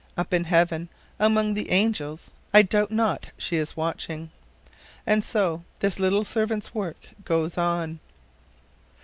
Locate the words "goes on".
7.23-7.99